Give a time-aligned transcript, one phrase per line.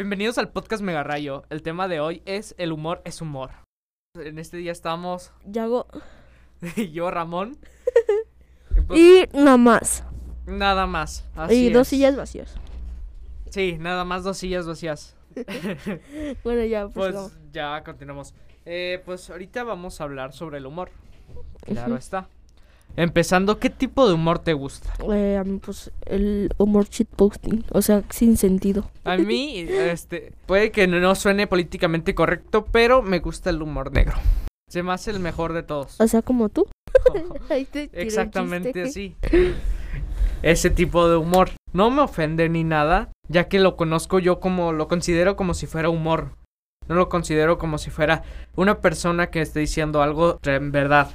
[0.00, 1.42] Bienvenidos al podcast Mega Rayo.
[1.50, 3.50] El tema de hoy es el humor es humor.
[4.14, 5.88] En este día estamos Yago.
[6.90, 7.58] yo, Ramón.
[8.76, 10.04] y pues, Y nada más.
[10.46, 11.28] nada más.
[11.36, 11.88] Así y dos es.
[11.88, 12.54] sillas vacías.
[13.50, 15.18] Sí, nada más dos sillas vacías.
[16.44, 18.32] Bueno, ya, pues, Pues ya continuamos.
[18.64, 20.92] Eh, pues ahorita vamos a hablar sobre el humor.
[21.66, 22.26] Claro está.
[22.96, 24.92] Empezando, ¿qué tipo de humor te gusta?
[25.12, 27.64] Eh, a mí, pues, el humor shitposting.
[27.70, 28.90] O sea, sin sentido.
[29.04, 34.16] A mí, este, puede que no suene políticamente correcto, pero me gusta el humor negro.
[34.68, 36.00] Se me hace el mejor de todos.
[36.00, 36.66] O sea, como tú.
[37.50, 39.16] Ahí te Exactamente así.
[40.42, 41.50] Ese tipo de humor.
[41.72, 45.66] No me ofende ni nada, ya que lo conozco yo como, lo considero como si
[45.66, 46.32] fuera humor.
[46.88, 48.24] No lo considero como si fuera
[48.56, 51.10] una persona que esté diciendo algo en verdad.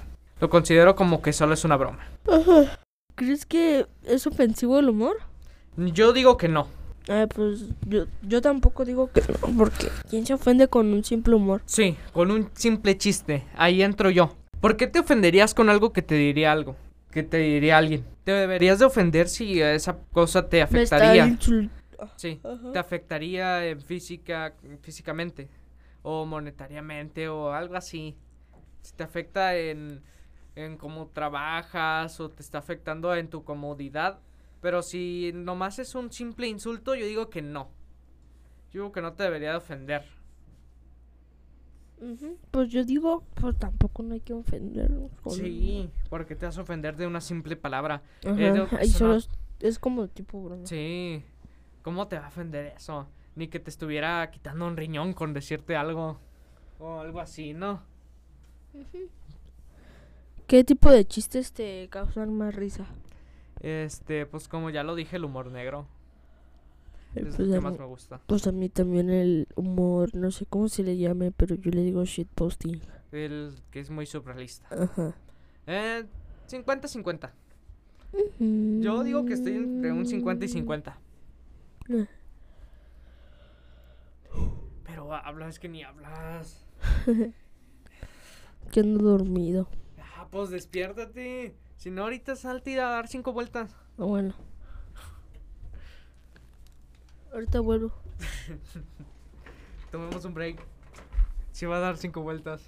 [0.46, 1.98] Lo considero como que solo es una broma.
[2.32, 2.78] Ajá.
[3.16, 5.18] ¿Crees que es ofensivo el humor?
[5.76, 6.68] Yo digo que no.
[7.08, 11.34] Eh, pues yo, yo tampoco digo que no, porque ¿quién se ofende con un simple
[11.34, 11.64] humor?
[11.66, 13.44] Sí, con un simple chiste.
[13.56, 14.36] Ahí entro yo.
[14.62, 16.76] ¿Por qué te ofenderías con algo que te diría algo?
[17.10, 18.06] Que te diría alguien.
[18.24, 21.26] Te deberías de ofender si esa cosa te Me está afectaría.
[21.26, 21.72] insul-
[22.18, 22.40] Sí.
[22.44, 22.72] Ajá.
[22.72, 25.48] te afectaría en física, físicamente
[26.04, 28.16] o monetariamente o algo así.
[28.84, 30.04] Si te afecta en,
[30.56, 34.20] en cómo trabajas o te está afectando en tu comodidad.
[34.62, 37.70] Pero si nomás es un simple insulto, yo digo que no.
[38.72, 40.04] Yo digo que no te debería de ofender.
[42.02, 42.38] Ujú.
[42.52, 45.12] Pues yo digo, pues tampoco no hay que ofendernos.
[45.30, 48.02] Sí, porque te vas a ofender de una simple palabra.
[48.22, 50.66] Eh, de- no- solo es, es como tipo broma.
[50.66, 51.24] Sí.
[51.84, 53.08] ¿Cómo te va a ofender eso?
[53.36, 56.20] Ni que te estuviera quitando un riñón con decirte algo.
[56.80, 57.82] O algo así, ¿no?
[60.48, 62.86] ¿Qué tipo de chistes te causan más risa?
[63.62, 65.88] Este, pues como ya lo dije, el humor negro.
[67.16, 68.22] Eh, Es pues, lo que a más mí, me gusta.
[68.28, 71.82] pues a mí también el humor, no sé cómo se le llame, pero yo le
[71.82, 72.82] digo shitposting.
[73.12, 74.68] El que es muy surrealista.
[74.70, 75.16] Ajá.
[75.68, 76.06] Eh,
[76.48, 77.32] 50-50.
[78.40, 80.98] Yo digo que estoy entre un 50 y 50.
[81.90, 82.06] Eh.
[84.86, 86.66] Pero hablas que ni hablas.
[88.72, 89.68] Que ando dormido.
[90.26, 91.56] Ah, pues despiértate.
[91.78, 93.72] Si no, ahorita salte y a dar cinco vueltas.
[94.00, 94.34] Ah, Bueno.
[97.32, 97.92] Ahorita vuelvo.
[99.92, 100.58] Tomemos un break.
[101.52, 102.62] Si va a dar cinco vueltas.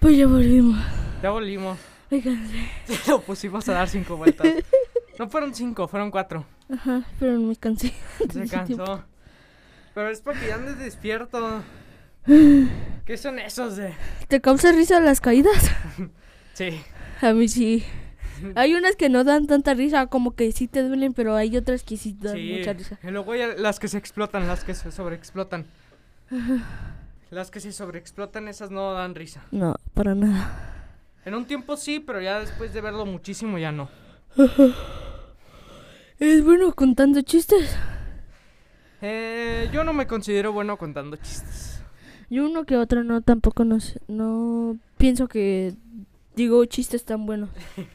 [0.00, 0.78] Pues ya volvimos.
[1.22, 1.78] Ya volvimos.
[2.10, 2.68] Ay, cansé.
[3.08, 4.48] Lo pusimos a dar cinco vueltas.
[5.18, 6.44] No fueron cinco, fueron cuatro.
[6.72, 7.92] Ajá, pero no me cansé.
[8.30, 9.04] Se cansó.
[9.94, 11.62] Pero es para que ya andes despierto.
[13.08, 13.94] ¿Qué son esos de...?
[14.28, 15.70] ¿Te causa risa las caídas?
[16.52, 16.82] Sí.
[17.22, 17.84] A mí sí.
[18.56, 21.84] Hay unas que no dan tanta risa, como que sí te duelen, pero hay otras
[21.84, 22.56] que sí dan sí.
[22.58, 22.98] mucha risa.
[23.00, 25.66] Y luego hay las que se explotan, las que se sobreexplotan.
[27.30, 29.44] Las que se sobreexplotan, esas no dan risa.
[29.52, 30.98] No, para nada.
[31.24, 33.88] En un tiempo sí, pero ya después de verlo muchísimo ya no.
[36.18, 37.76] Es bueno contando chistes.
[39.00, 41.67] Eh, yo no me considero bueno contando chistes.
[42.30, 45.74] Yo uno que otro no, tampoco no sé, no pienso que
[46.34, 47.50] digo chistes tan buenos.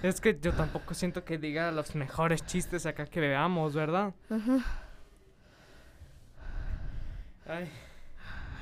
[0.00, 4.14] Es que yo tampoco siento que diga los mejores chistes acá que veamos, ¿verdad?
[4.30, 4.64] Ajá.
[7.46, 7.68] Ay,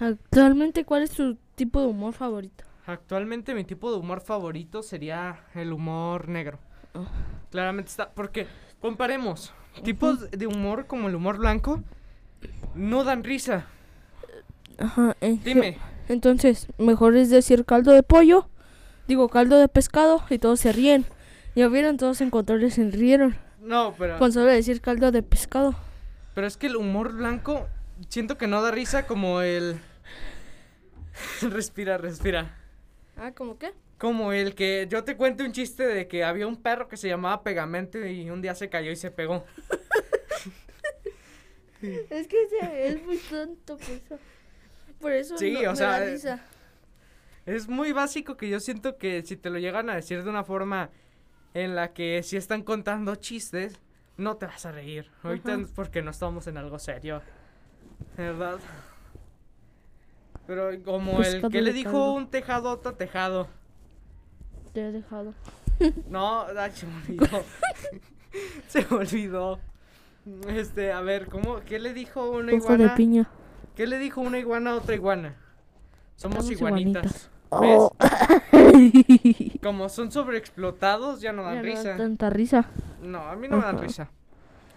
[0.00, 2.64] Actualmente, ¿cuál es tu tipo de humor favorito?
[2.86, 6.58] actualmente mi tipo de humor favorito sería el humor negro.
[6.94, 7.04] Oh.
[7.50, 8.46] Claramente está, porque
[8.80, 11.82] comparemos, tipos de humor como el humor blanco
[12.74, 13.66] no dan risa.
[14.78, 15.16] Ajá.
[15.20, 15.78] en ge- Dime,
[16.08, 18.48] Entonces, mejor es decir caldo de pollo,
[19.08, 21.04] digo caldo de pescado y todos se ríen.
[21.54, 23.36] Ya vieron, todos en control se rieron.
[23.60, 25.74] no, pero, Con solo decir caldo de pescado.
[26.34, 27.66] pero es que el humor blanco
[28.08, 29.80] siento que no da risa como el...
[31.42, 32.54] respira, respira.
[33.16, 33.72] Ah, ¿cómo qué?
[33.98, 37.08] Como el que yo te cuento un chiste de que había un perro que se
[37.08, 39.42] llamaba Pegamento y un día se cayó y se pegó.
[42.10, 42.36] Es que
[42.88, 44.18] es muy tonto, por eso.
[45.00, 46.40] Por eso Sí, no- o me sea, da risa.
[47.44, 50.42] Es muy básico que yo siento que si te lo llegan a decir de una
[50.44, 50.90] forma
[51.54, 53.80] en la que si están contando chistes,
[54.16, 55.10] no te vas a reír.
[55.22, 55.62] Ahorita Ajá.
[55.62, 57.22] es porque no estamos en algo serio.
[58.16, 58.58] ¿Verdad?
[60.46, 62.12] Pero como el que le dijo caldo.
[62.14, 63.48] un tejado a otro tejado.
[64.72, 65.34] Te he dejado.
[66.08, 67.44] No, ay, se me olvidó.
[68.68, 69.58] se me olvidó.
[70.48, 71.60] Este, a ver, ¿cómo?
[71.66, 73.28] ¿Qué le dijo una Ojo de piña.
[73.76, 75.34] ¿Qué le dijo una iguana a otra iguana?
[76.16, 77.28] Somos Somos iguanitas.
[77.52, 77.90] iguanitas.
[78.52, 79.60] ¿Ves?
[79.62, 81.96] Como son sobreexplotados, ya no dan Ya no dan risa.
[81.96, 82.64] tanta risa.
[83.02, 84.08] No, a mí no me dan risa.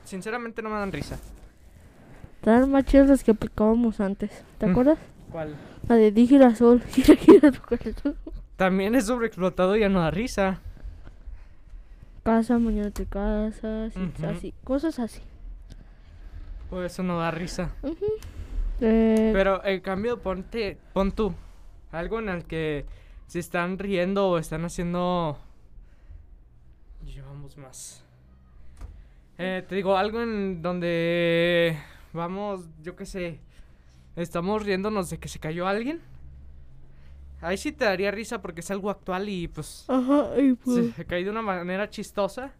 [0.06, 1.18] Sinceramente no me dan risa.
[2.36, 4.32] Estaban más chidas las que aplicábamos antes.
[4.60, 4.72] ¿Te Mm.
[4.72, 5.00] acuerdas?
[5.32, 5.56] ¿Cuál?
[5.88, 8.16] La de di girasol, gira, gira tu corazón.
[8.56, 10.60] También es sobreexplotado y ya no da risa.
[12.24, 13.94] Casa, mañana te casas,
[14.24, 14.54] así.
[14.64, 15.22] Cosas así.
[16.70, 17.72] Por eso no da risa.
[18.82, 21.34] Eh, Pero en cambio, ponte, pon tú.
[21.92, 22.86] Algo en el que
[23.28, 25.38] se están riendo o están haciendo.
[27.06, 28.04] Llevamos más.
[29.38, 31.78] Eh, te digo, algo en donde
[32.14, 33.40] vamos, yo qué sé.
[34.16, 36.02] Estamos riéndonos de que se cayó alguien.
[37.42, 39.86] Ahí sí te daría risa porque es algo actual y pues.
[39.88, 40.94] Ajá, y pues.
[40.94, 42.52] Se cae de una manera chistosa,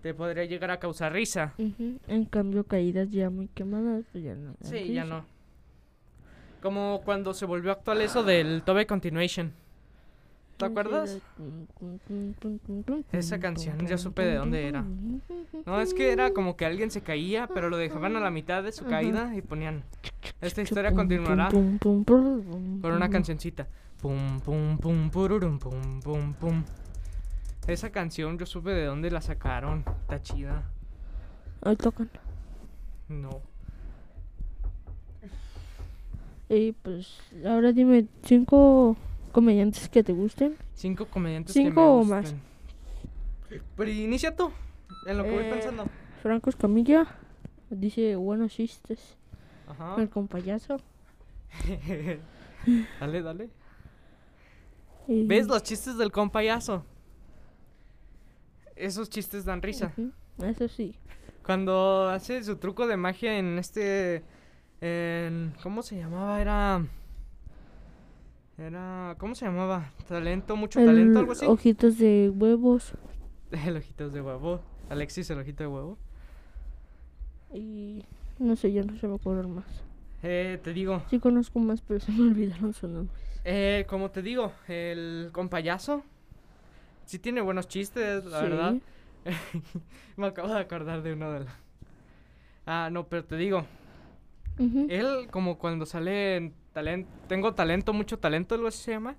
[0.00, 1.54] te podría llegar a causar risa.
[1.58, 4.54] En cambio, caídas ya muy quemadas, pues ya no.
[4.60, 5.24] Sí, ya no.
[6.62, 9.52] Como cuando se volvió actual eso del Tobe Continuation.
[10.56, 11.18] ¿Te acuerdas?
[13.12, 14.84] Esa canción tum, supe de dónde era.
[15.66, 18.62] No, es que era como que alguien se caía, pero lo dejaban a la mitad
[18.62, 19.84] de su caída y ponían.
[20.40, 21.78] Esta historia continuará con
[22.82, 23.68] una cancioncita.
[24.00, 26.64] Pum, pum, pum, pururum, pum, pum, pum.
[27.66, 29.84] Esa canción yo supe de dónde la sacaron.
[30.02, 30.70] Está chida.
[31.62, 32.10] Ahí tocan.
[33.08, 33.42] No.
[36.48, 38.96] Y pues, ahora dime cinco
[39.32, 40.56] comediantes que te gusten.
[40.74, 42.32] Cinco comediantes que me Cinco o más.
[42.32, 43.62] gusten.
[43.76, 44.50] Pero inicia tú,
[45.06, 45.86] en lo que voy Eh, pensando.
[46.22, 47.06] Franco Escamilla
[47.70, 49.16] dice buenos chistes.
[49.68, 49.96] Ajá.
[50.00, 50.76] El compayazo.
[53.00, 53.50] dale, dale.
[55.08, 56.84] y- ¿Ves los chistes del compayazo?
[58.74, 59.92] Esos chistes dan risa.
[59.96, 60.12] Ujú,
[60.44, 60.94] Eso sí.
[61.44, 64.22] Cuando hace su truco de magia en este.
[64.80, 66.40] En, ¿Cómo se llamaba?
[66.40, 66.84] Era.
[68.58, 69.16] Era.
[69.18, 69.90] ¿Cómo se llamaba?
[70.08, 71.46] Talento, mucho talento, algo así.
[71.46, 72.92] ojitos de huevos.
[73.50, 74.60] El ojitos de huevo.
[74.88, 75.98] Alexis, el ojito de huevo.
[77.52, 78.04] Y
[78.38, 79.64] no sé, ya no se me acuerdan más.
[80.22, 81.02] Eh, te digo.
[81.10, 83.16] Sí conozco más, pero se me olvidaron sus nombres.
[83.44, 86.02] Eh, como te digo, el compayazo.
[87.04, 88.44] Sí tiene buenos chistes, la Sí.
[88.46, 88.74] verdad.
[90.16, 91.54] Me acabo de acordar de uno de la...
[92.66, 93.64] Ah, no, pero te digo,
[94.58, 99.16] Él como cuando sale en talento, tengo talento, mucho talento, algo así se llama.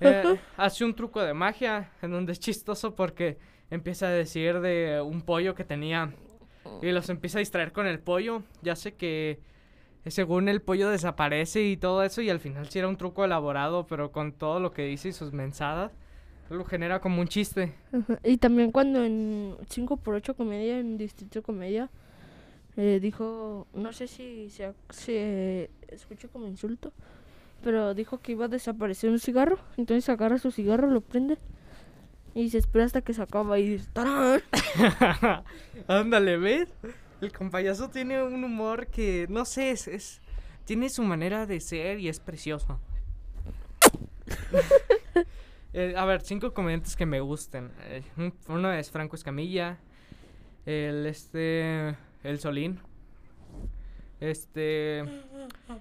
[0.00, 3.38] eh, hace un truco de magia en donde es chistoso porque
[3.70, 6.12] empieza a decir de un pollo que tenía
[6.82, 8.42] y los empieza a distraer con el pollo.
[8.62, 9.40] Ya sé que
[10.04, 13.24] eh, según el pollo desaparece y todo eso y al final sí era un truco
[13.24, 15.92] elaborado, pero con todo lo que dice y sus mensadas,
[16.50, 17.72] lo genera como un chiste.
[18.22, 21.90] Y también cuando en 5x8 comedia, en Distrito Comedia,
[22.76, 26.92] eh, dijo, no sé si se, se escucha como insulto,
[27.62, 31.38] pero dijo que iba a desaparecer un cigarro, entonces agarra su cigarro, lo prende
[32.34, 34.42] y se espera hasta que se acaba y dice, ¡tarán!
[35.88, 36.68] Ándale, ¿ves?
[37.20, 40.20] El compayazo tiene un humor que, no sé, es, es-
[40.64, 42.80] tiene su manera de ser y es precioso.
[45.76, 47.72] Eh, a ver, cinco comediantes que me gusten.
[47.88, 49.78] Eh, un- uno es Franco Escamilla,
[50.66, 52.80] el este, el Solín,
[54.20, 55.00] este,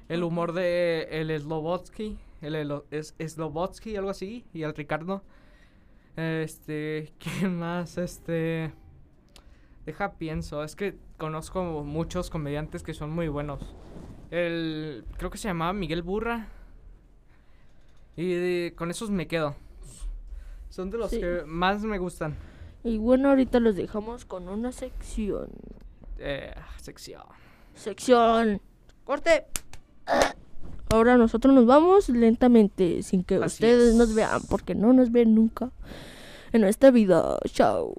[0.09, 5.23] el humor de el Slobotsky, el, Elo- es Slobotsky, algo así, y el Ricardo.
[6.15, 7.97] Este, ¿quién más?
[7.97, 8.71] Este,
[9.85, 13.75] deja pienso, es que conozco muchos comediantes que son muy buenos.
[14.31, 16.47] El, creo que se llamaba Miguel Burra.
[18.15, 19.55] Y de- con esos me quedo.
[20.69, 21.19] Son de los Sí.
[21.19, 22.35] que más me gustan.
[22.83, 25.47] Y bueno, ahorita los dejamos con una sección.
[26.25, 27.21] Eh, sección.
[27.75, 28.61] Sección.
[29.03, 29.45] Corte.
[30.89, 35.35] Ahora nosotros nos vamos lentamente, sin que Así ustedes nos vean, porque no nos ven
[35.35, 35.71] nunca
[36.53, 37.37] en nuestra vida.
[37.47, 37.93] Chao.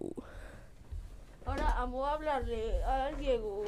[1.44, 3.62] Ahora amo a hablarle al Diego.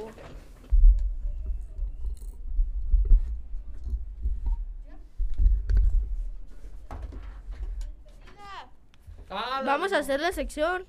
[9.29, 10.87] Ah, Vamos a hacer la sección.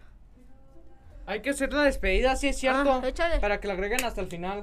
[1.27, 3.01] Hay que hacer la despedida, sí es cierto.
[3.03, 3.39] Ah, échale.
[3.39, 4.61] Para que la agreguen hasta el final.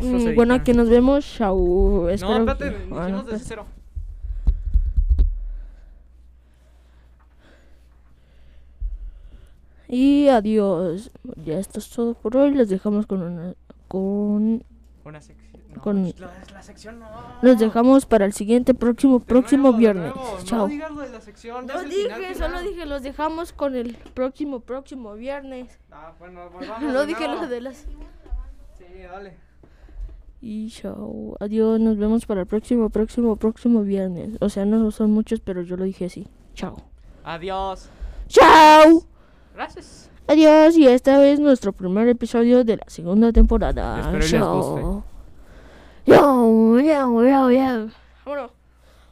[0.00, 1.26] Mm, bueno, aquí nos vemos.
[1.36, 1.56] Chao.
[1.58, 3.66] No, Espero espérate, que- iniciamos no, desde cero.
[9.88, 11.10] Y adiós.
[11.44, 12.52] Ya esto es todo por hoy.
[12.52, 13.54] Les dejamos con una.
[13.88, 14.64] Con.
[15.06, 15.62] Una sección.
[15.74, 17.06] No, Con- es la, sección no.
[17.40, 20.14] Los dejamos para el siguiente próximo De próximo nuevo, de viernes.
[20.16, 20.58] nuevo, Chao.
[20.62, 21.66] No digas lo de la sección.
[21.66, 22.34] No final, dije, final.
[22.34, 25.78] solo dije, los dejamos con el próximo, próximo viernes.
[25.92, 26.82] Ah, bueno, volvamos.
[26.92, 27.42] No dije nuevo.
[27.42, 27.76] lo de las...
[28.78, 29.36] Sí, dale.
[30.42, 34.36] Y chao, adiós, nos vemos para el próximo, próximo, próximo viernes.
[34.40, 36.26] O sea, no son muchos, pero yo lo dije así.
[36.54, 36.76] Chao.
[37.24, 37.88] Adiós.
[38.28, 39.04] ¡Chao!
[39.54, 40.10] Gracias.
[40.28, 44.12] Adiós y esta es nuestro primer episodio de la segunda temporada.
[46.04, 46.16] Yo,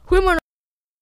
[0.05, 0.44] Fuimos.